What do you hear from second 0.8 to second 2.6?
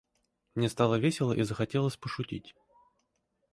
весело и захотелось пошутить.